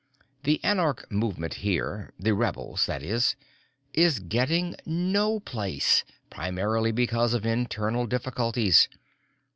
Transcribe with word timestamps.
"The 0.45 0.59
anarch 0.63 1.11
movement 1.11 1.53
here 1.61 2.11
the 2.17 2.33
rebels, 2.33 2.87
that 2.87 3.03
is 3.03 3.35
is 3.93 4.17
getting 4.17 4.73
no 4.83 5.39
place, 5.39 6.03
primarily 6.31 6.91
because 6.91 7.35
of 7.35 7.45
internal 7.45 8.07
difficulties. 8.07 8.89